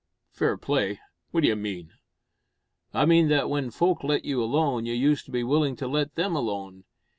[0.31, 0.99] "Fair play!
[1.29, 1.91] What d'ye mean?"
[2.91, 6.15] "I mean that when folk let you alone, you used to be willin' to let
[6.15, 6.85] them alone.